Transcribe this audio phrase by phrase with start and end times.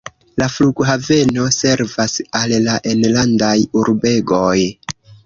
[0.41, 4.57] La flughaveno servas al la enlandaj urbegoj.